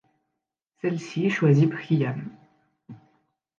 Celle-ci 0.81 1.29
choisit 1.29 1.69
Priam. 1.69 2.35